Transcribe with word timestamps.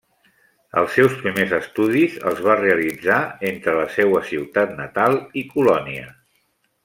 Els 0.79 0.93
seus 0.99 1.17
primers 1.17 1.51
estudis 1.57 2.15
els 2.31 2.41
va 2.47 2.55
realitzar 2.61 3.19
entre 3.51 3.77
la 3.81 3.85
seua 3.97 4.23
ciutat 4.31 4.75
natal 4.81 5.19
i 5.43 5.45
Colònia. 5.53 6.09